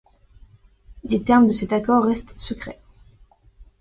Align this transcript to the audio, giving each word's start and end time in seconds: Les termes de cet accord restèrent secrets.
Les 1.03 1.21
termes 1.21 1.45
de 1.45 1.51
cet 1.51 1.73
accord 1.73 2.03
restèrent 2.05 2.39
secrets. 2.39 2.81